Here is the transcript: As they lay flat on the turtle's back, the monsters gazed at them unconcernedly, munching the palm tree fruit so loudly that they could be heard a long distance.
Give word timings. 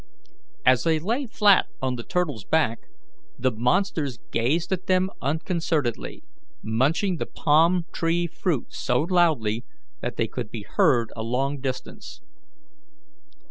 As 0.65 0.81
they 0.81 0.97
lay 0.97 1.27
flat 1.27 1.67
on 1.79 1.95
the 1.95 2.01
turtle's 2.03 2.43
back, 2.43 2.87
the 3.37 3.51
monsters 3.51 4.17
gazed 4.31 4.71
at 4.73 4.87
them 4.87 5.11
unconcernedly, 5.21 6.23
munching 6.63 7.17
the 7.17 7.27
palm 7.27 7.85
tree 7.91 8.25
fruit 8.25 8.73
so 8.73 9.01
loudly 9.01 9.63
that 9.99 10.15
they 10.17 10.25
could 10.27 10.49
be 10.49 10.63
heard 10.67 11.13
a 11.15 11.21
long 11.21 11.59
distance. 11.59 12.19